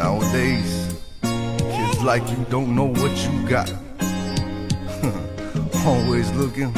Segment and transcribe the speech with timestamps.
[0.00, 3.72] Nowadays, kids like you don't know what you got.
[5.86, 6.72] Always looking,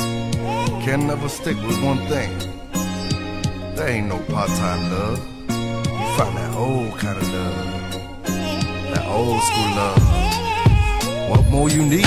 [0.84, 2.30] can never stick with one thing.
[3.74, 5.18] There ain't no part-time love.
[5.48, 7.66] You find that old kind of love,
[8.92, 10.02] that old school love.
[11.30, 12.06] What more you need?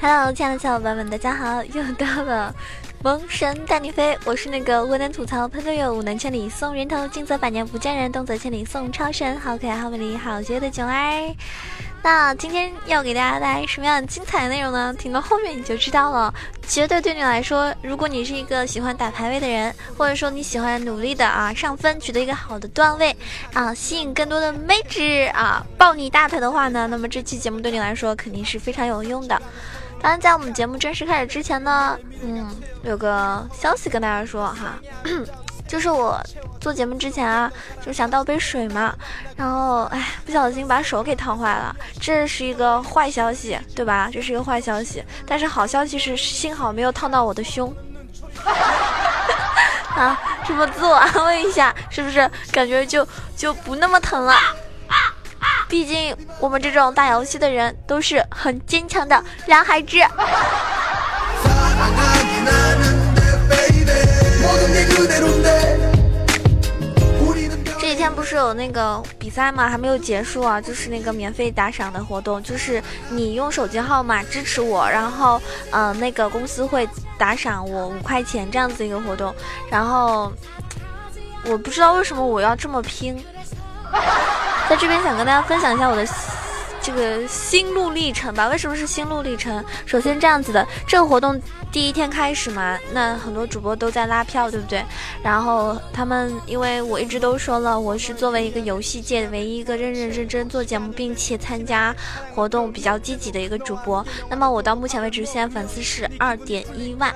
[0.00, 1.64] Hello，亲爱的小伙伴们，大家好！
[1.64, 2.54] 又到了
[3.03, 11.35] 萌神带你飞，我是那个无能吐槽喷队友，无能千里送人头，近则百年不见人，动则千里送超神，好可爱，好美丽，好绝的囧儿。
[12.03, 14.93] 那今天要给大家带来什么样的精彩内容呢？
[14.93, 16.31] 听到后面你就知道了。
[16.67, 23.15] 绝对对你来说，如果你是一个喜欢打排位的人，或者说你喜欢努力的啊上分，取得一个好的段位
[23.53, 29.41] 啊，吸引更多的妹纸啊抱你大腿的话呢，那么这期节目对你来说肯定是非常有用的。
[30.01, 32.49] 当然，在我们节目正式开始之前呢，嗯，
[32.83, 34.79] 有个消息跟大家说哈，
[35.67, 36.19] 就是我
[36.59, 37.51] 做节目之前啊，
[37.85, 38.95] 就想倒杯水嘛，
[39.35, 44.09] 然后哎，不小心把手给烫坏了，这是一个坏消息，对吧？
[44.11, 47.71] 这是一个坏消息，但是好消息是，幸好没有烫到我的胸。
[49.95, 54.35] 啊，这么自我安慰一下，是不是感觉就就不那么疼了？
[55.71, 59.95] 毕竟我们这种打游戏的人都是很坚强的男孩子。
[67.79, 69.69] 这几天不是有那个比赛吗？
[69.69, 75.41] 还没有结束啊，就是那个免费打赏的活动，就是你用手机号码支持我，然后
[75.71, 76.85] 呃那个公司会
[77.17, 79.33] 打赏我五块钱这样子一个活动。
[79.69, 80.33] 然后
[81.45, 83.23] 我不知道为什么我要这么拼。
[84.71, 86.05] 在这边想跟大家分享一下我的
[86.81, 88.47] 这个心路历程吧。
[88.47, 89.63] 为什么是心路历程？
[89.85, 91.39] 首先这样子的，这个活动。
[91.71, 94.83] 第一天开始嘛，那很多主播都在拉票，对不对？
[95.23, 101.95] 然后他们，因为我一直都说了，我是作为一个游戏界唯一一个认认真真做节目并且参加
[102.35, 104.05] 活动比较积极的一个主播。
[104.29, 107.15] 那么我到目前为止，现在粉丝是二点一万，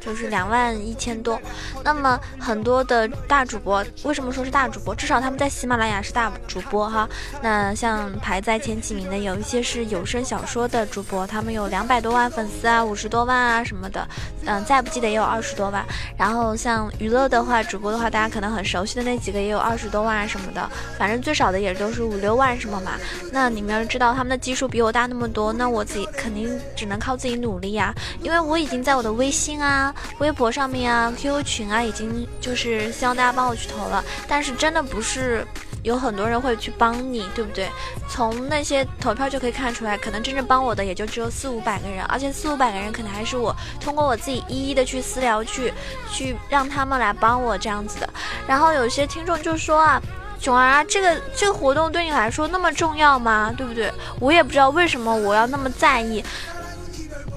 [0.00, 1.36] 就是两万一千多。
[1.82, 4.94] 那么很多的大主播，为什么说是大主播？
[4.94, 7.08] 至少他们在喜马拉雅是大主播哈。
[7.42, 13.64] 那像排在前几名的，有一些是有声小说的主播，他们有两百多万粉丝啊，五十多万啊。
[13.64, 14.06] 什么的，
[14.44, 15.84] 嗯，再不济的也有二十多万。
[16.18, 20.70] 然后像娱乐的话，主播的话，大家可能很熟悉的那几个也有二十多万啊什么的。
[20.98, 22.92] 反正最少的也都是五六万什么嘛。
[23.32, 27.94] 那你们要知道他们的基数比我大那么多，那我自己肯定只能靠自己努力呀。
[28.20, 34.04] 因为我已经在我的微信啊、微博上面啊、QQ 群啊，已经就是希望大家帮我去投了。
[34.28, 35.46] 但是真的不是。
[35.84, 37.68] 有很多人会去帮你，对不对？
[38.08, 45.72] 从那些投票就可以看出来，可能真正帮我的也就只有四五百个人，而且四五百个人可能还是我通过我自己一一的去私聊去，
[46.10, 48.08] 去让他们来帮我这样子的。
[48.48, 50.00] 然后有些听众就说啊，
[50.40, 53.54] 囧儿啊，这个这个活动对你来说那么重要吗？
[53.56, 53.92] 对不对？
[54.18, 56.24] 我也不知道为什么我要那么在意。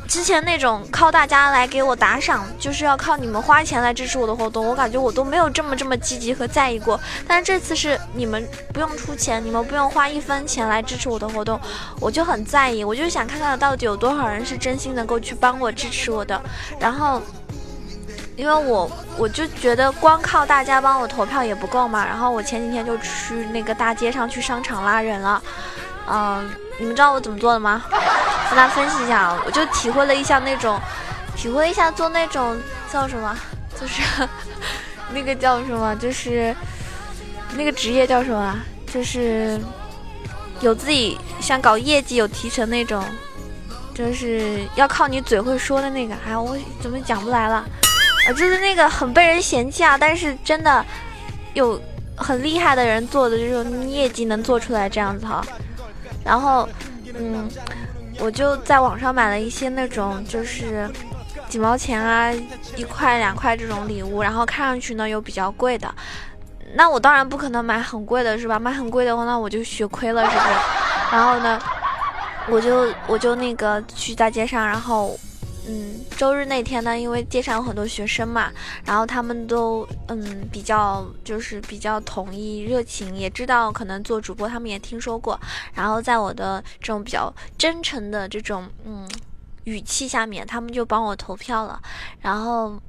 [0.08, 7.00] 之前那种靠大家来给我打赏，就是要靠你们花钱来支持我的活动，我感觉我都没有这么这么积极和在意过。
[7.28, 11.60] 但是这次是你们不用出钱，你们不用花一分钱来支持我的活动，
[12.00, 16.42] 我就很在意，我就想看看到底有多少人是真心能够去帮我支持我的。
[16.80, 17.22] 然后，
[18.38, 22.06] 因为我我就觉得光靠大家帮我投票也不够嘛。
[22.06, 25.44] 然后我前几天就去那个大街上去商场拉人了，
[26.10, 27.84] 嗯，你们知道我怎么做的吗？
[28.50, 30.80] 跟大家分析一下啊，我就体会了一下那种，
[31.36, 32.58] 体会一下做那种
[32.92, 33.38] 叫什么，
[33.80, 34.02] 就是
[35.12, 36.56] 那个叫什么，就是
[37.56, 38.58] 那个职业叫什么，
[38.92, 39.60] 就是
[40.62, 43.04] 有自己想搞业绩、有提成那种，
[43.94, 46.16] 就是要靠你嘴会说的那个。
[46.26, 47.56] 哎，我怎么讲不来了？
[47.56, 50.86] 啊，就是那个很被人嫌弃啊，但是真的
[51.54, 51.80] 有
[52.16, 55.46] 很厉害的人做的这种业绩能做出来这样子哈。
[56.24, 56.68] 然后，
[57.14, 57.50] 嗯。
[58.20, 60.90] 我就在网上买了一些那种就是
[61.48, 62.32] 几毛钱啊、
[62.76, 65.94] 一块两块这种礼物，然后看上去呢又比较贵的。
[66.76, 68.60] 那我当然不可能买很贵的，是吧？
[68.60, 70.50] 买很贵的话，那我就血亏了，是不是？
[71.12, 71.60] 然后呢，
[72.50, 75.18] 我就我就那个去大街上，然后。
[75.70, 78.50] 嗯，周日那天呢，因为街上有很多学生嘛，
[78.86, 85.38] 然后他们都嗯比较就是比较统一热情，也知道可能做主播他们也听说过，
[85.74, 89.06] 然后在我的这种比较真诚的这种嗯
[89.66, 91.82] 语气下面，他们就帮我投票了。
[92.22, 92.82] 然后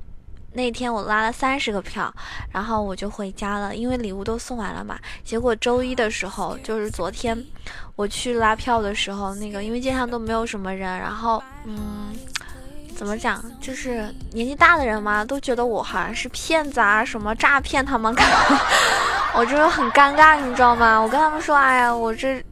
[0.52, 2.14] 那天我拉了三十个票，
[2.52, 4.96] 然后我就回家了，因为礼物都送完了嘛。
[5.24, 7.44] 结果周一的时候，就是昨天
[7.96, 12.14] 我去拉票的时候，那个因为街上都没有什么人，然后嗯。
[12.98, 13.40] 怎么讲？
[13.60, 18.12] 就是年纪大的人嘛，都觉得我好像是骗子啊，什么诈骗他们，
[19.34, 20.98] 我就是很尴尬，你知道吗？
[20.98, 22.44] 我跟他们说，哎呀，我这。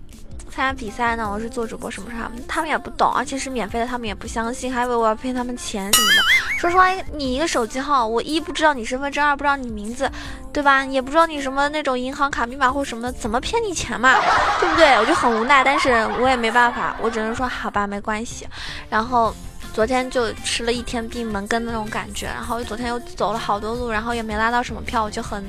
[0.48, 6.22] 参加比赛呢，我是做主播什么啥，他们也不懂，而且是免费的，他们也不相信，还以为我要骗他们钱什么的。
[6.58, 10.10] 说实话，你一个手机号，我一不知道你身份证，二不知道你名字，
[10.54, 10.82] 对吧？
[10.86, 14.14] 也不知道你什么那种银行卡密码或什么的，怎么骗你钱嘛？
[14.58, 14.94] 对不对？
[14.98, 18.48] 我就很无奈，但是我也没办法，我只能说好吧，没关系。
[18.88, 19.34] 然后。
[19.76, 25.44] 昨天就吃了一天闭门羹那种感觉，然后昨天又走了好多路，然后也没拉到什么票，我就很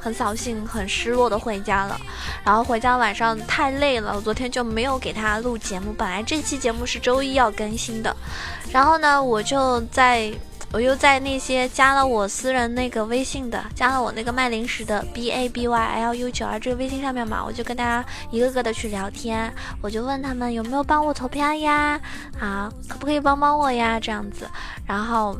[0.00, 1.96] 很扫兴、很失落的回家了。
[2.42, 5.92] 然后回家晚上太累了，我昨天就没有给他录节目。
[5.92, 8.16] 本来这期节目是周一要更新的，
[8.72, 10.32] 然后呢，我就在。
[10.70, 22.00] 我又在那些加了我私人那个微信的，加了我那个卖零食的 B A B Y L U 九二这个微信上面嘛，我就跟大家一个个的去聊天，我就问他们有没有帮我投票呀，
[22.38, 24.46] 啊，可不可以帮帮我呀，这样子，
[24.86, 25.36] 然后。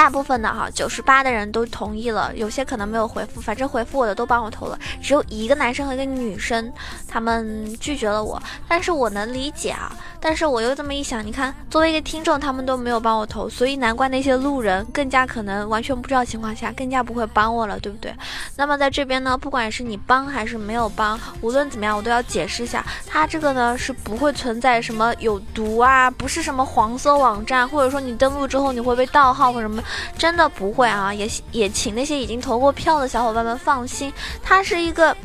[0.00, 6.72] 大部分的哈，九十八的人都同意了，有些可能没有回复，反正回复我的都帮我投了，只有一个男生和一个女生，
[7.06, 18.10] 他们拒绝了我，但是我能理解啊，但是我又这么一想，你看，作为一个听众，他们都没有帮我投，所以难怪那些路人更加可能完全不知道情况下，更加不会帮我了，对不对？
[18.56, 29.82] 那么在这边呢，不管是你帮还是没有帮，无论怎么样，我都要解释一下，他这个呢是不会存在什么有毒啊，不是什么黄色网站，或者说你登录之后你会被盗号或什么。
[30.16, 35.16] 真的不会啊，也也请那些已经投过票的小伙伴们放心，它是一个，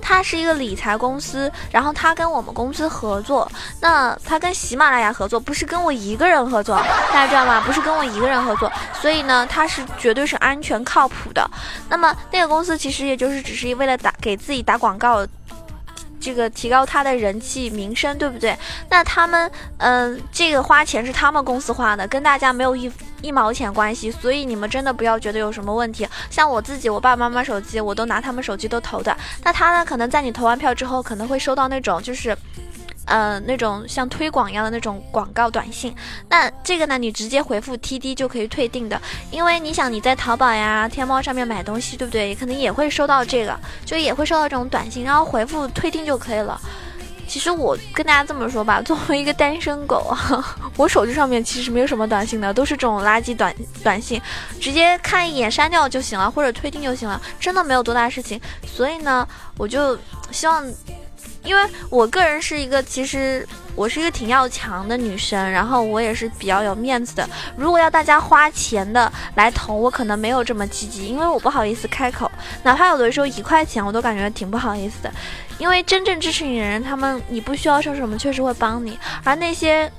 [0.00, 3.50] 它是一个理财公司，然后它跟我们公司合作，
[3.80, 6.76] 那它跟喜马拉雅合作，不是跟我一个人合作，
[7.12, 7.62] 大家知道吗？
[7.66, 11.48] 不是跟我一个人合作，所以呢，它是绝对是安全靠谱的。
[11.88, 15.26] 那么那个公司其实也就是只是为了打给自己打广告。
[16.24, 18.56] 这个提高他的人气名声，对不对？
[18.88, 22.90] 那他们，嗯，这个花钱是他们公司花的，跟大家没有一
[23.20, 26.08] 一毛钱关系，所以你们真的不要觉得有什么问题。
[26.30, 29.14] 像我自己，我爸爸妈妈手机，我都拿他们手机都投的。
[29.42, 32.34] 那他呢，可能在你投完票之后，可能会收到那种就是。
[33.06, 35.94] 呃，那种像推广一样的那种广告短信，
[36.28, 42.34] 那这个呢，你直接回复 TD 就可以退订的，因为你想你在淘宝呀、天猫上面买东西，对不对？
[42.34, 46.58] 可能也会收到这个，就也会收到这种短信，然后回复退订就可以了。
[47.26, 50.16] 其实我跟大家这么说吧， 作为一个单身狗，
[50.76, 54.20] 我手机上面其实没有什么短信的，都是这种垃圾短短信，
[54.60, 58.40] 直接看一眼删掉就行了，或者退订就行了，真的没有多大事情。
[58.66, 59.26] 所以呢，
[59.58, 59.98] 我就
[60.30, 60.64] 希望。
[61.42, 67.28] 因为我个人是一个，其实我是一个挺要强的女生，然后我也是比较有面子的。
[67.56, 72.30] 如果要大家花钱的来投，我可能没有这么积极，因为我不好意思开口，
[72.62, 75.12] 哪怕有的时候一块钱，我都感觉挺不好意思的。
[75.58, 79.90] 因为真正支持你的人，他们你不需要说什么，确实会帮你，而那些。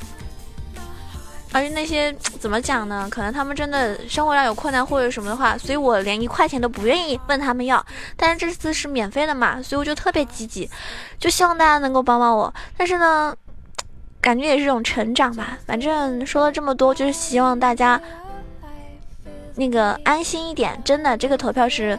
[1.55, 3.07] 而且那些怎么讲呢？
[3.09, 7.83] 可能他们真的生活上有困难或者什么的话，所以我连一块钱都不愿意问他们要。
[8.17, 10.69] 但是这次是免费的嘛，所以我就特别积极，
[11.17, 12.53] 就希望大家能够帮帮我。
[12.75, 13.33] 但是呢，
[14.19, 15.57] 感觉也是一种成长吧。
[15.65, 18.01] 反正说了这么多，就是希望大家
[19.55, 20.77] 那个安心一点。
[20.83, 21.97] 真的，这个投票是。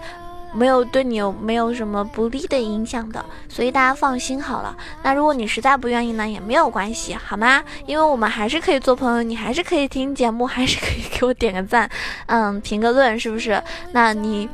[0.56, 4.76] 没有对你有没有什么不利的影响的，所以大家放心好了。
[5.02, 7.62] 那如果你实在不愿意呢，也没有关系，好吗？
[7.86, 11.90] 因为我们还是可以做朋友，你还是可以听节目，还是可以给我点个赞，
[12.26, 13.62] 嗯，评个论，是不是？
[13.92, 14.48] 那你。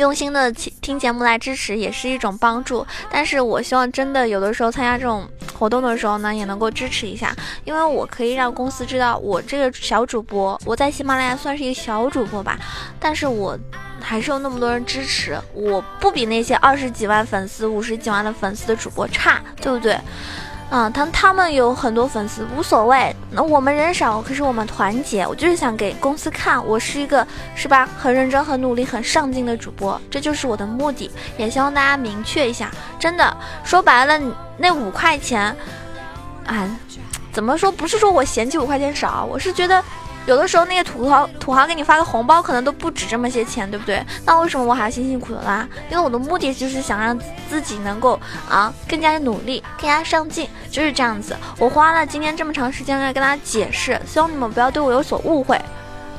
[0.00, 5.28] 用心的听节目来支持也是一种帮助，但是我希望真的有的时候参加这种
[5.58, 12.58] 活动的时候呢，也能够支持一下，因为我可以让公司知道我这个小主播，我在喜马拉雅算是一个小主播吧，
[12.98, 13.58] 但是我
[14.00, 19.98] 还是有那么多人支持，我不比那些二十几万粉丝、五十几万的粉丝的主播差，对不对？
[20.70, 25.26] 啊，他他们有很多粉丝无所谓，那我们人少，可是我们团结。
[25.26, 31.10] 我就是想给公司看，我是一个是吧，很认真、很努力、很上进的主播，这就是我的目的。
[31.36, 34.16] 也希望大家明确一下，真的说白了，
[34.58, 35.54] 那五块钱，
[36.46, 36.70] 啊，
[37.32, 37.72] 怎么说？
[37.72, 39.82] 不是说我嫌弃五块钱少，我是觉得。
[40.26, 44.04] 有的时候那些土豪土豪给你发个红包，可能都不止这么些钱，对不对？
[44.24, 45.66] 那为什么我还要辛辛苦苦的拉？
[45.90, 51.36] 因为我的目的就是想让自己能够啊更加努力，更加上进，就是这样子。
[51.58, 55.60] 我花了今天这么长时间来跟大家解释，希望你们不要对我有所误会。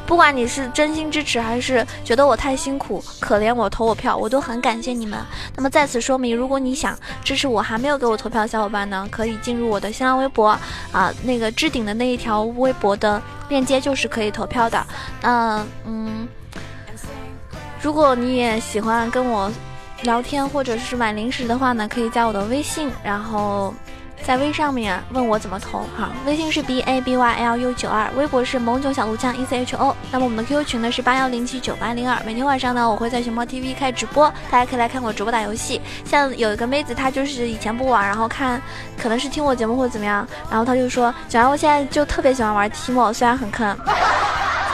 [0.06, 5.18] 不管你是真心支持，还是觉得我太辛苦、可怜我投我票，我都很感谢你们。
[5.56, 10.50] 那么在此说明，如果你想支持我，还没有给我投票的小伙伴呢，可以进入我的新浪微博
[10.92, 14.86] 啊，那个置顶的那一条微博的链接就是可以投票的。
[15.22, 16.28] 那嗯，
[17.82, 19.50] 如果你也喜欢跟我
[20.04, 23.74] 聊天或者是买零食的话呢，可以加我的微信，然后。
[24.26, 29.96] 在微上面问我怎么投哈，微信是 b a b y l u 九二，微博是萌囧小鹿酱 e c h o。
[30.12, 35.82] 那么我们的 QQ 群呢是八幺零七九八零二，每天晚上呢我会在熊猫 TV 开直播，大家可以来看我直播打游戏。
[36.06, 38.62] 像有一个妹子，她就是以前不玩，然后看
[38.98, 43.76] 可能是听我节目或者怎么样，然后她就说，小我现在就特别喜欢玩提莫，虽然很坑，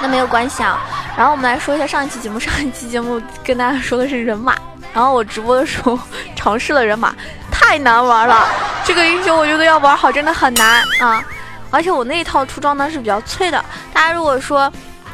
[0.02, 0.78] 那没有关系啊。
[1.18, 4.56] 然后我们来说一下上一期节目，上一期节目跟大家说的是人马，
[4.94, 5.98] 然后我直播的时候
[6.36, 7.16] 尝试了人马。
[7.68, 8.48] 太难玩了，
[8.86, 11.22] 这个英雄我觉得要玩好真的很难啊！
[11.70, 13.64] 而且我那一套出装呢是比较脆的。
[13.92, 14.72] 大家如果说，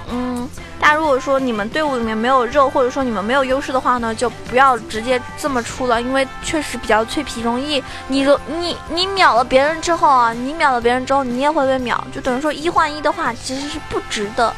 [0.07, 0.47] 嗯，
[0.79, 14.53] 大家如果说你们队伍里面没有肉，或者说你们没有优势的话呢，就不要直接这么出了，因为确实比较脆皮，容易你你你秒了别人之后啊，你秒了别人之后，你也会被秒，就等于说一换一的话其实是不值得。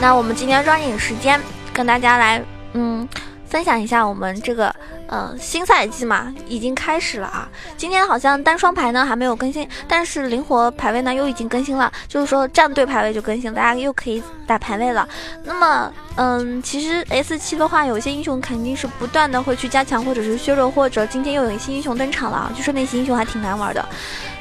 [0.00, 1.40] 那我们今天抓紧时间
[1.72, 2.42] 跟大家来，
[2.72, 3.08] 嗯。
[3.50, 4.72] 分享一下我们这个，
[5.08, 7.48] 呃，新赛季嘛，已经开始了啊。
[7.76, 15.06] 今天好像单双排呢还没有更新，但是灵活排位呢又已经更新了，就是说战队排位就更新，大家又可以打排位了。
[15.42, 23.84] 那么，嗯，其实 S 七的话，有些英雄肯定是不断的会去加强或者是削弱，或者今天又有一些英雄登场了啊，就说那些英雄还挺难玩的。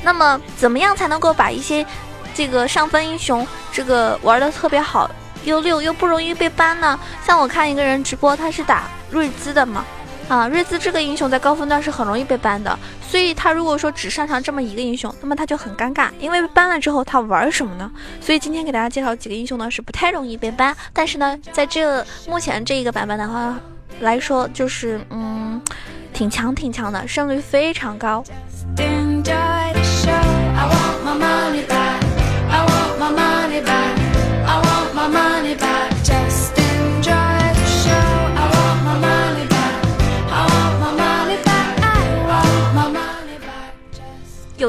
[0.04, 1.84] 那么，怎么样才能够把一些
[2.36, 5.10] 这个上分英雄这个玩的特别好？
[5.46, 7.00] 又六又不容易被 ban 呢。
[7.26, 9.86] 像我看一个人直播，他是打瑞兹的嘛，
[10.28, 12.78] 啊，瑞兹这个英雄在高分段是很容易被 ban 的。
[13.02, 17.92] 所以他如果说只擅长这么一个英雄，那么他就很尴尬，因为 ban 了之后他玩什么呢？
[18.22, 23.60] 所以今天给大家介绍几个英雄呢，是不太容易被 ban，但是呢，在这目前这一个版本的话
[24.02, 25.60] 来说，就是嗯，
[26.14, 28.24] 挺强挺强的，胜率非常高。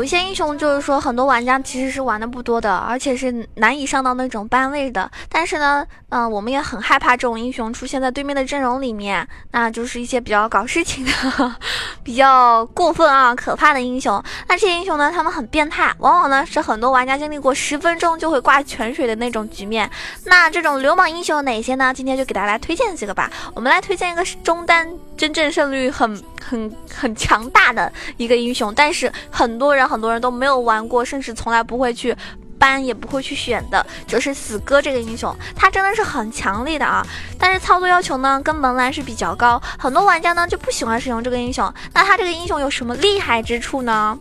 [0.00, 5.10] 有一些英雄就是说，很多玩家其实是玩的不多的，而且是难以上到那种班位的。
[5.28, 11.12] 但是呢，嗯，我们也很害怕这种英雄出现在对面的阵容里面，那就是一些比较搞事情的、
[12.02, 14.24] 比较过分啊、可怕的英雄。
[14.48, 19.90] 那这些英雄呢，他们很变态，往往呢是很多玩家经历过十分钟就会挂泉水的那种局面。
[20.24, 21.92] 那这种流氓英雄有哪些呢？
[21.92, 23.30] 今天就给大家来推荐几个吧。
[23.54, 24.88] 我们来推荐一个中单
[25.20, 29.90] 真正胜率很、很、很强大的一个英雄，但是很多人。
[29.90, 32.16] 很多人都没有玩过，甚至从来不会去
[32.60, 37.04] 搬，也不会去选的，就是死哥这个英雄，他真的是很强力的啊！
[37.36, 41.74] 但是操作要求呢，跟门栏是比较高，很多玩家呢就不喜欢使用这个英雄。
[41.92, 44.16] 那他这个英雄有什么厉害之处呢？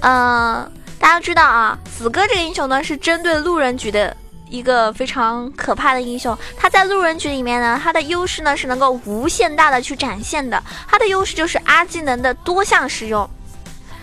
[0.00, 4.16] 嗯，大家知道啊，死哥这个英雄呢是针对路人局的
[4.50, 6.36] 一个非常可怕的英雄。
[6.56, 13.28] 他在路人局里面呢，他的优势呢是能够无限大的去展现的，他的优势就是 R 技能的多项使用。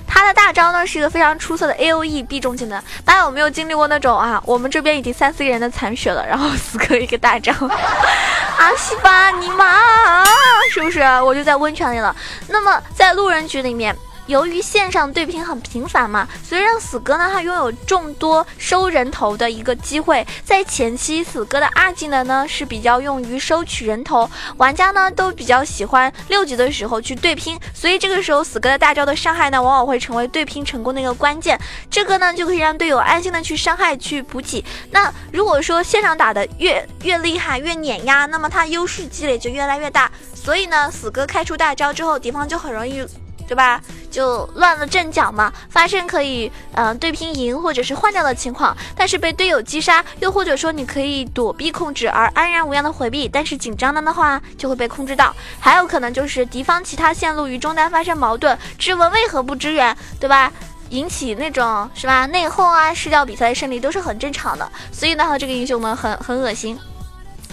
[0.08, 4.42] 他的大招呢是一个非常出色的 A O E 必中技能，大家有没有经历过那种啊？
[4.46, 7.52] 我们这边已经三四个人的残血了，然后死磕一个大招，
[8.58, 10.24] 阿西吧尼玛，
[10.72, 11.02] 是不是？
[11.22, 12.16] 我就在温泉里了。
[12.48, 13.96] 那么在路人局里面。
[14.28, 20.26] 由于线上对拼很频繁嘛，所以让死哥呢，他拥有众多收人头的一个机会。
[20.44, 31.60] 在前期，死哥的二技能呢是比较用于收取人头，玩家呢都比较喜欢六级的时候去对拼，所以这个时候死哥的大招的伤害呢，往往会成为对拼成功的一个关键。
[31.90, 34.64] 这个呢就可以让队友安心的去伤害去补给。
[34.92, 40.12] 那如果说线上打的越越厉害越碾压，那么他优势积累就越来越大。
[40.34, 43.06] 所以呢，死哥开出大招之后，敌方就很容易。
[43.48, 43.82] 对吧？
[44.10, 60.52] 就乱了阵脚嘛，发生可以嗯对拼赢或者是换掉的情况，但是被队友击杀，又或者说你可以躲避控制而安然无恙的回避，但是紧张了的话就会被控制到，还有可能就是敌方其他线路与中单发生矛盾，质问为何不支援，对吧？
[60.92, 66.80] 引起那种是吧内讧啊，失掉比赛的胜利都是很正常的，所以呢，这个英雄呢很很恶心。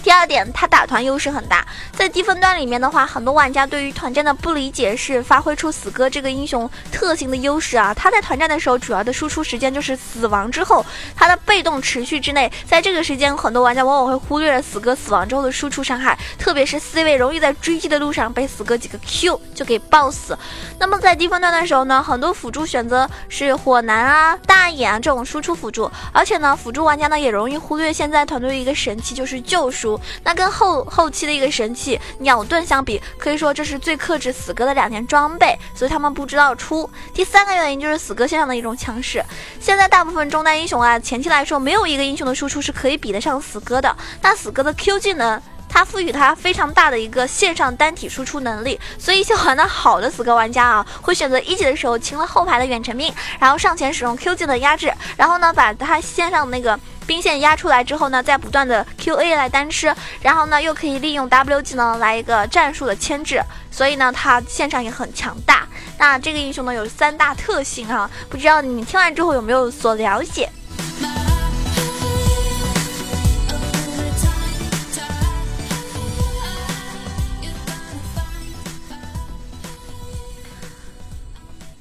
[0.02, 7.94] 第二点，他打团优势很大，在低分段里面的话，很多玩家对于团战的不理解是发挥出死哥这个英雄特性的优势啊。
[7.94, 20.36] 他在团战的时候，主要的输出时间就是死亡之后，他的被动持续之内，在这个时间，很多玩家往往会忽略了死哥死亡之后的输出伤害，特别是 C 位容易在追击的路上被死哥几个 Q 就给爆死。
[20.80, 29.91] 那么在低分段的时候呢，很多辅助选择是火男啊、大眼啊这种输出辅助，而且呢，辅助玩家呢也容易忽略现在团队的一个神器就是救赎。
[30.24, 36.88] 那跟后后期的一个神器鸟盾相比，可以说这是最克制死哥的两件装备，所以他们不知道出。
[37.12, 39.24] 第三个原因就是死哥线上的一种强势。
[39.60, 43.96] 现在大部分中单英雄啊，前期来说没有一个英雄的输出是可以比得上死哥的。
[44.20, 45.40] 那死哥的 Q 技能。
[45.74, 65.66] 它赋予它非常大的一个线上单体输出能力，所以一些玩的好的死磕玩家啊，会选择一级的时候清了后排的远程兵，然后上前使用 Q 技能压制，然后呢把它线上那个兵线压出来之后呢，再不断的 QA 来单吃，然后呢又可以利用 W 技能来一个战术的牵制，所以呢他线上也很强大。
[65.98, 70.50] 那这个英雄呢有三大特性啊，不知道你听完之后有没有所了解？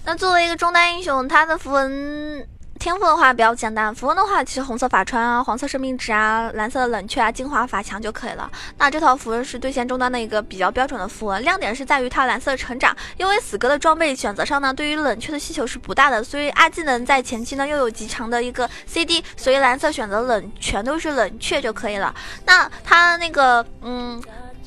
[0.03, 2.45] 那作为一个中单英雄，他的符文
[2.81, 3.93] 天赋的话比较简单。
[3.93, 8.49] 符文的话，其实红色法穿啊，黄色生命值啊，蓝色的冷却啊，精华法强就可以了。
[8.79, 12.97] 那这套符文是对线中单的一个比较标准的符文，亮点是在于它蓝色成长。
[13.17, 22.11] 因为死歌的装备选择上呢，对于冷却的需求是不大的，所以二技能在前期呢又有极强的一个 CD，所以蓝色选择冷全都是冷却就可以了。
[22.47, 24.19] 那它那个嗯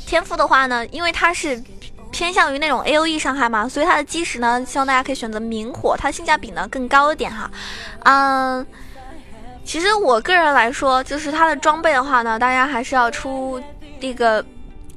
[0.06, 1.60] 天赋的话呢，因为它是。
[2.14, 7.50] 偏向于那种 A O E 伤害嘛，所以它的基石呢，希望大家可以选择明火，它的性价比呢更高一点哈。
[8.04, 8.64] 嗯，
[9.64, 13.60] 其实我个人来说，就是它的装备的话呢，大家还是要出
[13.98, 14.44] 那个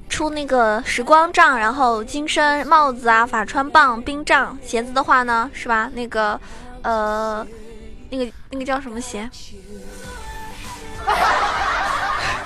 [0.08, 5.90] 出那个时光杖，然后金身帽子啊，法穿棒、冰杖，鞋子的话呢，是吧？
[5.96, 6.40] 那个
[6.84, 7.44] 呃，
[8.12, 9.28] 那个那个叫什么鞋？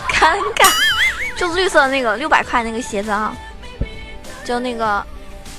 [0.07, 0.71] 尴尬，
[1.35, 3.35] 就绿色那个六百块那个鞋子啊。
[4.51, 5.01] 就那个，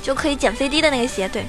[0.03, 1.47] 就可以减 CD 的那个鞋，对。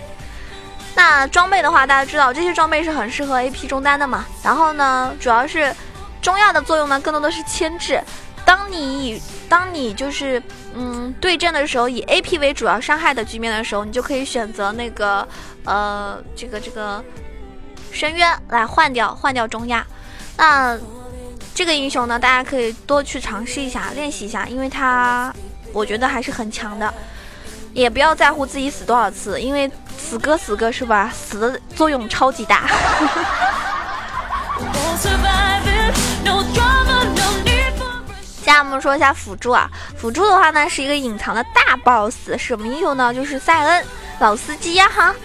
[0.95, 4.25] 那装备的话，大家知道这些装备是很适合 AP 中单的嘛。
[4.41, 5.75] 然后呢，主要是
[6.21, 8.01] 中亚的作用呢，更多的是牵制。
[8.45, 10.41] 当你以当你就是
[10.73, 15.27] 嗯对阵的时候，以 AP 为主要伤害的局面的时候，你就可以选择那个
[15.65, 17.03] 呃这个这个
[17.91, 19.85] 深渊来换掉换掉中亚。
[20.37, 20.77] 那
[21.53, 25.33] 这个英雄呢，大家可以多去尝试一下练习一下，因为它
[25.73, 26.93] 我觉得还是很强的。
[27.73, 31.11] 也不要在乎自己死多少次，因为死哥死哥是吧？
[31.13, 32.67] 死的作用超级大。
[38.43, 43.13] 下面我们说一下辅助啊，辅助的话呢是一个隐藏的大 boss，什么英雄呢？
[43.13, 43.85] 就是塞恩
[44.19, 45.15] 老司机呀哈，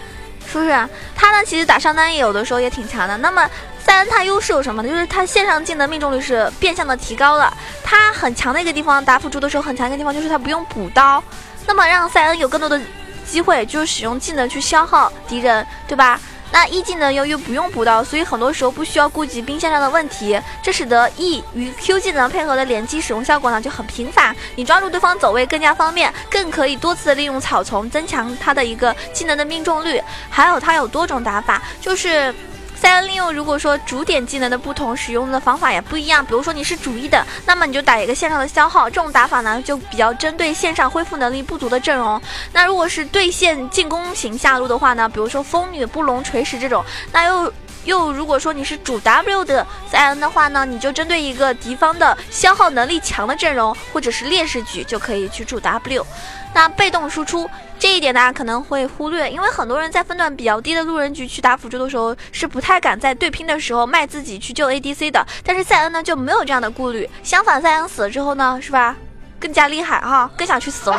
[0.51, 0.69] 是不是？
[1.15, 3.15] 他呢其实打上单也有的时候也挺强的。
[3.17, 3.47] 那么
[3.83, 4.89] 塞恩他优势有什么呢？
[4.89, 7.55] 就是他线上技能命中率是变相的提高了。
[7.83, 11.23] 他很强的一个地方，打辅助的时候很强一个地方就是他不用补刀。
[11.67, 12.79] 那么让塞恩有更多的
[13.25, 16.19] 机会，就是使用技能去消耗敌人，对吧？
[16.51, 30.01] 那 E 技能由于不用补刀，所以很多时候不需要顾及兵线上的问题，这使得 E 与 Q 技能配合的连击使用效果呢就很频繁，你抓住对方走位更加方便，更可以多次的利用草丛增强他的一个技能的命中率。
[30.29, 32.33] 还有它有多种打法，就是。
[32.79, 36.25] 塞恩利用，如果说主点技能的不同，使用的方法也不一样。
[36.25, 42.21] 比如说你是主一的，那么你就打一个线上的消耗，这种打法呢就比较针对线上恢复能力不足的阵容。
[42.53, 47.53] 那如果是对线进攻型下路的话呢，比如说风女、布隆、锤石这种，那又。
[47.85, 56.05] 又如果说你是主 W 的塞恩的话呢，你就针对一个敌方的消耗能力强的阵容或者是劣势局就可以去主 W。
[56.53, 65.25] 那被动输出这一点大家可能会忽略，因为很多人在分段比较低的路人局去打辅助的时候是不太敢在对拼的时候卖自己去救 ADC 的。
[65.43, 68.95] 但是塞恩呢就没有这样的顾虑，相反塞恩死了之后呢，是吧？
[69.39, 70.97] 更加厉害哈，更想去死了。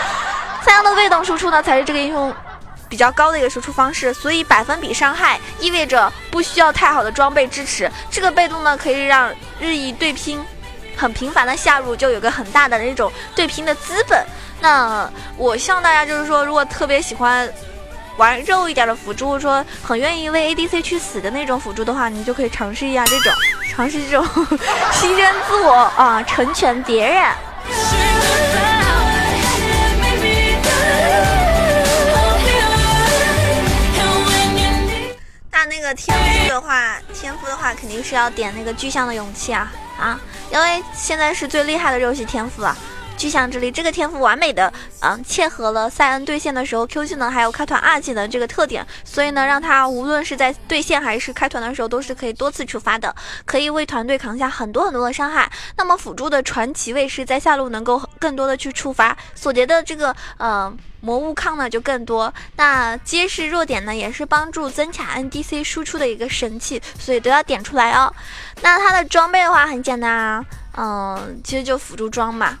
[0.62, 2.34] 塞恩的被动输出呢才是这个英雄。
[2.88, 7.88] 比较高的一个输出方式，所以百分比伤害意味着不需要太好的装备支持。
[8.10, 10.44] 这个被动呢，可以让日益对拼
[11.00, 14.22] 很频繁的下路，就有个很大的那种对拼的资本。
[14.60, 17.50] 那我希望大家就是说，如果特别喜欢
[18.18, 23.32] 玩肉一点的辅助，说很愿意为 ADC 去死的那种辅助的话，你就可以尝试一下这种，
[23.70, 24.22] 尝试这种
[24.92, 28.69] 牺牲自我啊，成全别人。
[35.94, 40.20] 天赋的话，天赋的话肯定是要点那个巨象的勇气啊啊！
[40.52, 42.76] 因为现在是最厉害的肉系天赋了。
[43.20, 55.52] 巨象之力这个天赋完美的嗯切合了塞恩对线的时候 Q 技能还有开团二技能这个特点，所以呢让他无论是在对线还是开团的时候都是可以多次触发的，可以为团队扛下很多很多的伤害。
[55.76, 62.32] 那么辅助的传奇卫士在下路能够更多的去触发，所结的这个呃魔物抗呢就更多。
[62.56, 68.10] 那揭示弱点呢也是帮助增强 NDC 输出的一个神器，所以都要点出来哦。
[68.62, 70.42] 那它的装备的话很简单啊，
[70.78, 72.58] 嗯其实就辅助装嘛。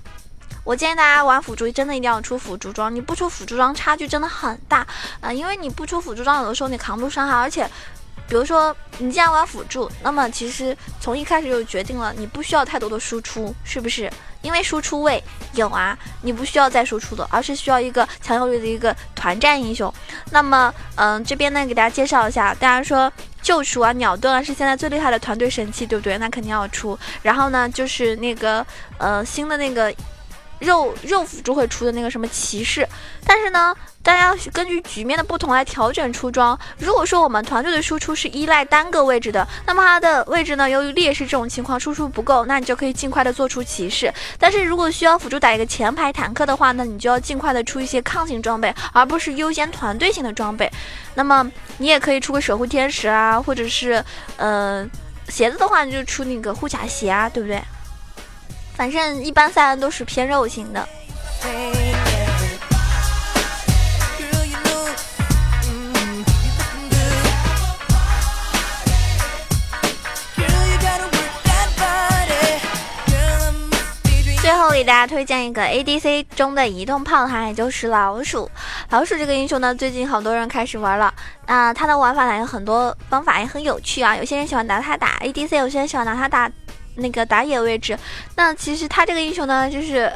[0.62, 2.94] 我建议大家玩辅助，真的一定要出辅助装。
[2.94, 4.86] 你不出辅助装，差距真的很大
[5.20, 5.32] 啊！
[5.32, 7.34] 因为你不出辅助装，有的时候你扛不住伤害。
[7.34, 7.68] 而且，
[8.28, 14.10] 比如说你既然玩辅助，那么其实从一开始就决定了你不需要太多的输出，是不是？
[14.42, 15.22] 因为输出位
[15.54, 19.92] 有啊，你不需要再输出的，而是需要一个强有力的一个团战英雄。
[20.30, 23.10] 那么，嗯，这边呢给大家介绍一下，大家说
[23.42, 26.16] 救赎啊、鸟盾啊是现在最厉害的团队神器，对不对？
[26.18, 26.98] 那肯定要出。
[27.22, 28.64] 然后呢，就是那个
[28.98, 29.92] 呃新的那个。
[30.60, 32.86] 肉肉辅助会出的那个什么骑士，
[33.26, 36.58] 但是呢，大家根据局面的不同来调整出装。
[36.78, 44.12] 如果说我们团队的输出是依赖单个位置的，那么它的位置呢，由于劣势这种情况输出不够，那你就可以尽快的做出骑士。
[44.38, 50.70] 但是如果需要辅助打一个前排坦克的话，那你就要尽快的出一些抗性装备，而不是优先团队性的装备。
[51.14, 54.04] 那么你也可以出个守护天使啊，或者是
[54.36, 54.86] 呃
[55.28, 57.60] 鞋子的话，你就出那个护甲鞋啊，对不对？
[58.80, 60.88] 反正一般赛恩都是偏肉型的。
[74.40, 78.50] 最后给大家推荐一个 ADC 中的移动炮塔，也就是老鼠。
[78.88, 81.12] 老鼠这个英雄呢，最近好多人开始玩了。
[81.44, 84.16] 啊，它的玩法呢有很多方法，也很有趣啊。
[84.16, 86.50] 有些人喜欢拿它打 ADC，有些人喜欢拿它打。
[86.96, 87.98] 那个打野位置，
[88.36, 90.12] 那其实他这个英雄呢，就是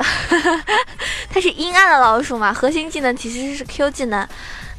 [1.31, 4.29] 他是阴暗的老鼠嘛，核心技能其实是 Q 技能，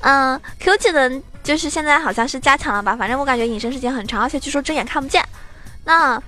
[0.02, 5.24] 嗯，Q 技能就是现在好像是加强了吧，反正我感觉隐身时间很长，而且据说睁眼看不见。
[5.86, 6.22] 那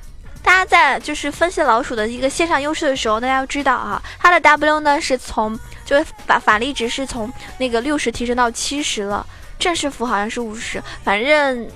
[0.43, 9.25] 大家在就是分析老鼠的一个线上优势的时候，大家要知道啊，它的 W 呢是从就是法法力值是从那个六十提升到七十了，
[9.59, 11.67] 正式服好像是五十，反正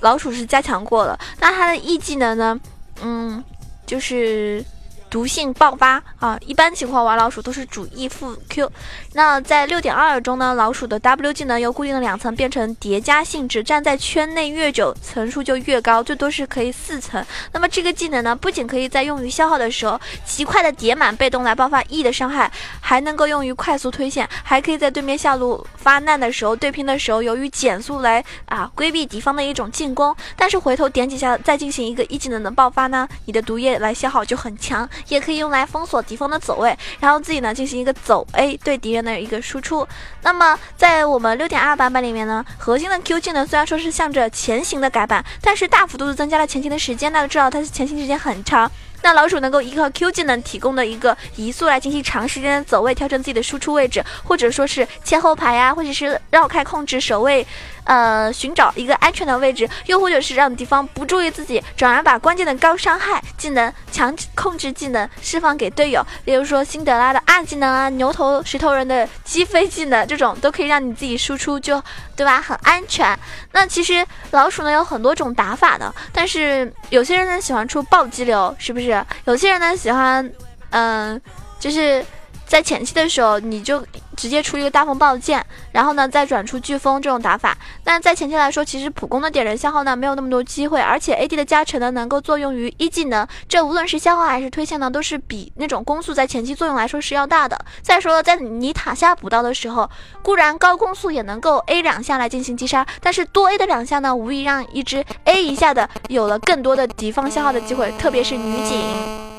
[0.00, 1.18] 老鼠是加强过了。
[1.40, 2.58] 那它的 E 技能呢？
[3.02, 3.42] 嗯，
[3.86, 4.64] 就是。
[5.10, 6.38] 毒性爆发啊！
[6.44, 8.70] 一般情况玩老鼠都是主 E 副 Q。
[9.14, 17.24] 那在六点二中呢，老鼠的 W 技能由固定的两层变成叠加性质，站在圈内越久层数就越高，最多是可以四层。
[17.52, 22.52] 那么这个技能呢，不仅可以在用于消耗的时候极快的叠满被动来爆发 E 的伤害，
[22.88, 30.16] 还能够用于快速推线，还可以在对面下路发难的时候对拼的时候，由于减速来啊规避敌方的一种进攻。
[30.34, 34.88] 但是回头点几下再进行一个一技能的爆发呢，你的毒液来消耗就很强。
[35.08, 39.86] 也可以用来封锁敌方的走位，然后自己呢进行一个走 A 对敌人的一个输出。
[40.22, 47.12] 那么在我们六点二版本里面呢，核心的 Q 技能虽然说是向着前行的改版，但是大幅度的增加了前行的时间。
[47.12, 48.70] 大家知道它是前行时间很长。
[49.02, 57.46] 那老鼠能够依靠 Q 技能提供的一个移速来进行长时间的走位，调整自己的输出位置，或者说是切后排呀，或者是绕开控制守卫，
[57.88, 71.82] 呃，寻找一个安全的位置，又或者是让敌方不注意自己，转而把关键的高伤害技能、强控制技能释放给队友，例如说辛德拉的二技能啊，牛头石头人的击飞技能，这种都可以让你自己输出就
[72.14, 72.42] 对吧？
[72.42, 73.18] 很安全。
[73.52, 79.02] 那其实老鼠呢有很多种打法的，但是有些人呢喜欢出暴击流，是不是？
[79.24, 80.30] 有些人呢喜欢，
[80.70, 81.18] 嗯，
[81.58, 82.04] 就是
[82.46, 83.82] 在前期的时候，你就
[84.18, 87.56] 直接出一个大风暴剑，然后呢再转出飓风这种打法。
[87.84, 97.56] 那在前期来说，其实普攻的点燃消耗呢没有那么多机会，而且 AD 的加成呢能够作用于一技能，这无论是消耗还是推线呢，都是比那种攻速在前期作用来说是要大的。
[97.80, 99.88] 再说了，在你塔下补刀的时候，
[100.20, 109.37] 固然高攻速也能够 A 两下来进行击杀，但是多 A 的两下呢，无疑让一只 A 一下的有了更多的敌方消耗的机会，特别是女警。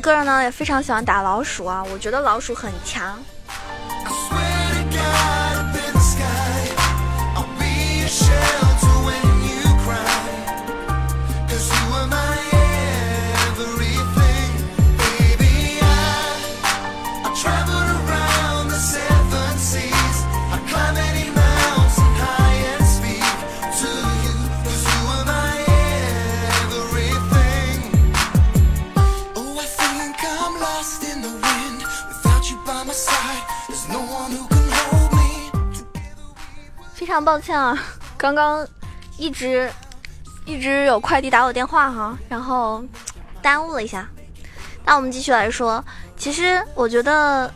[0.00, 3.18] 个人呢也非常喜欢打老鼠啊，我觉得老鼠很强。
[36.94, 37.78] 非常抱歉啊，
[38.16, 38.66] 刚刚
[39.16, 39.70] 一直
[40.44, 42.84] 一直有快递打我电话哈，然后
[43.40, 44.08] 耽误了一下。
[44.84, 45.84] 那我们继续来说，
[46.16, 47.52] 其实我觉得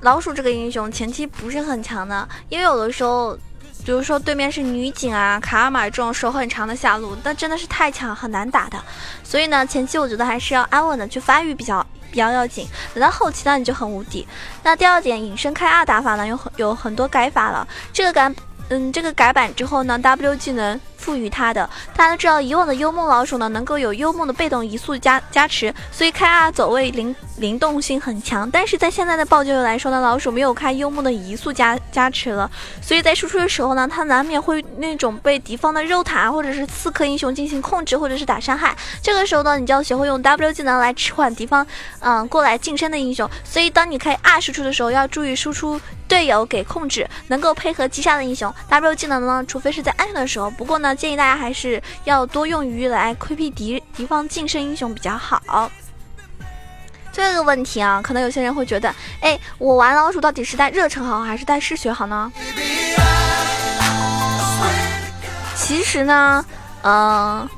[0.00, 3.36] 老鼠这个英雄前期不是很强的，因为有的时候，
[3.84, 8.78] 比如说对面是女警啊、卡尔玛这种手很长的下路，那真的是太强，很难打的。
[9.22, 12.68] 所以呢，前期我觉得还是要安稳的去发育比较比较要紧。
[12.94, 14.24] 等到后期呢，你就很无敌。
[14.62, 17.66] 那第二点，隐身开二打法呢，有很有很多改法了。
[17.92, 18.32] 这个改，
[18.68, 20.80] 嗯，这个改版之后呢，W 技能。
[21.02, 28.48] 赋予他的，大家都知道，以往的幽梦老鼠呢，能够有幽梦的被动移速加加持，所以开 R 走位灵灵动性很强。
[28.48, 32.48] 但是在现在的暴救来说呢，老鼠没有开幽梦的移速加加持了，
[32.80, 38.76] 所以在输出的时候呢，它难免会那种被敌方的肉塔或者是刺客英雄进行控制或者是打伤害。
[39.02, 41.66] 这个时候呢，你就要学会用 W 技能来迟缓敌方
[41.98, 43.28] 嗯过来近身的英雄。
[43.42, 48.54] 所以当你开 R 输出的时候，要注意输出队友给控制，能够配合击杀的英雄。
[48.68, 50.91] W 技能呢，除非是在安全的时候，不过呢。
[50.94, 55.70] 建议大家还是要多用于来规避敌敌方近身英雄比较好。
[57.12, 62.32] 这个问题啊，可能有些人会觉得，哎，我玩老鼠到底是带热忱好还是带嗜血好呢？
[65.54, 66.44] 其实呢，
[66.82, 67.48] 嗯，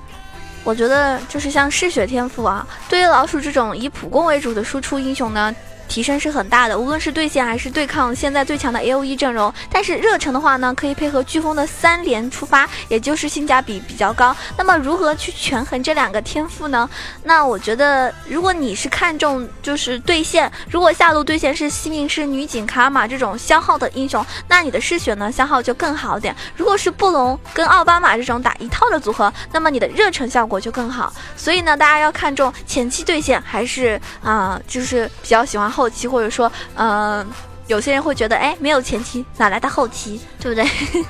[0.64, 5.54] 我觉得就是像嗜血天赋啊，对于老鼠这种以普攻为主的输出英雄呢。
[5.94, 9.54] 提升是很大的，无论是对线还是对抗现在最强的 A O E 阵容。
[9.70, 14.34] 但是热忱的话呢，可以配合飓风的三连出发，也就是性价比比较高。
[14.58, 16.90] 那么如何去权衡这两个天赋呢？
[17.22, 26.34] 那我觉得，如果你是看重就是对线，如果下路对线是西命师、女警、卡尔玛这种消耗的英雄，那你的嗜血呢消耗就更好点。
[26.56, 31.12] 如果是布隆跟奥巴马这种打一套的组合，那么你的热忱效果就更好。
[31.36, 35.70] 所以呢，大家要看重前期对线，还是啊，就是比较喜欢。
[35.70, 37.26] 后后期或者说，嗯，
[37.66, 40.64] 有些人会觉得，哎，没有前期哪来的后期，对不对？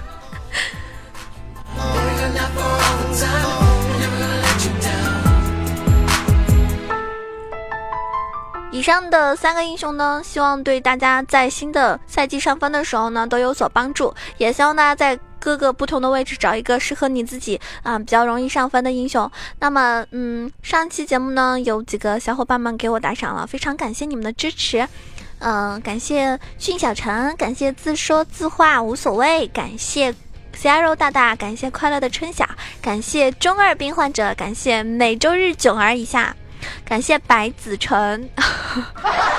[8.73, 15.17] 以上的三个英雄呢，希望对大家在新的赛季上分的时候呢都有所帮助，也希望大家在。
[15.45, 19.31] 各个不同的位置找一个适合你自己啊比较容易上分的英雄。
[19.59, 24.89] 那么，嗯，上期节目呢有几个小伙伴们给我打赏了，非常感谢你们的支持。
[25.41, 30.15] 嗯，感谢俊小陈，感谢自说自话无所谓，感谢
[30.55, 32.49] C R O 大大，感谢快乐的春晓，
[32.81, 36.35] 感谢中二病患者，感谢每周日囧儿一下，
[36.87, 38.31] 感谢白子晨。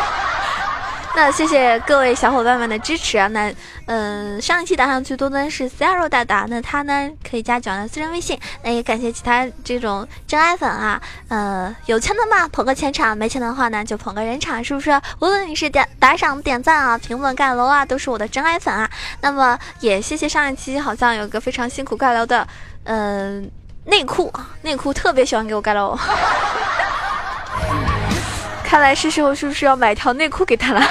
[1.16, 3.26] 那谢谢各位小伙伴们的支持啊！
[3.28, 3.50] 那
[3.86, 8.38] 嗯，上一期打赏最多的是 c a r o 大大，那他呢可以加九的私人微信。
[8.62, 14.92] 那也感谢其他这种真爱粉啊，呃，有钱的嘛捧个钱场，没钱的话呢就捧个人场，是不是？
[15.22, 18.90] 无论你是点打赏、点赞啊、评论、盖楼啊，都是我的真爱粉啊。
[19.22, 22.46] 那么也谢谢上一期好像有个非常辛苦盖楼的，
[22.84, 23.50] 嗯，
[23.86, 24.30] 内裤，
[24.64, 25.98] 内裤特别喜欢给我盖楼。
[28.66, 30.82] 看来是时候，是不是要买条内裤给他了？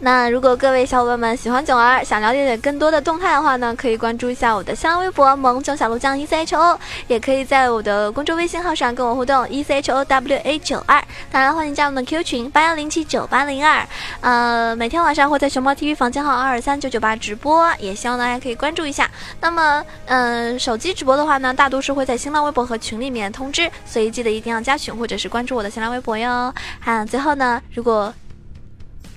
[0.00, 11.02] 那如果各位小伙伴们喜欢囧儿，想了解更多的动态的话呢，可以关注一下我的新浪微博“萌囧小鹿酱 E C H O”，也可以在我的公众微信号上跟我互动 “E C H O W A 九二”。
[11.32, 13.84] 当然，欢迎加入我们的 Q 群八幺零七九八零二。
[14.20, 19.10] 呃，每天晚上会在熊猫 TV 房间号二二三九九八直播，也希望大家可以关注一下。
[19.40, 26.54] 那么，嗯，手机直播的话呢，大多是会在新浪微博和群里面通知，所以记得一定要加群或者是关注我的新浪微博哟。
[26.78, 28.14] 好，最后呢，如果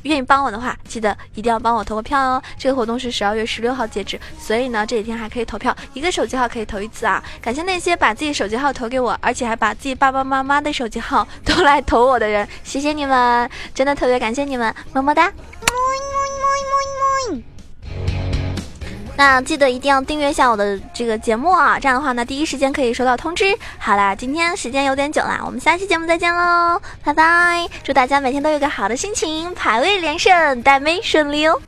[0.04, 2.44] 愿意帮我的话，记得一定要帮我投个票哦！
[2.58, 7.24] 这个活动是十二月十六号截止，所以呢这几天还可以投票，一个手机号可以投一次啊！
[7.42, 15.32] 感谢那些把自己手机号投给我，而且还把自己爸爸妈妈的手机号都来投我的人，谢谢你们，真的特别感谢你们，么么哒！
[19.18, 23.46] 那记得一定要订阅一下我的这个节目啊，这样的话呢，第一时间可以收到通知。
[23.78, 27.68] 好啦，今天时间有点久啦，我们下期节目再见喽，拜拜！
[27.84, 31.62] 祝大家每天都有个好的心情，排位连胜，带妹顺利哦。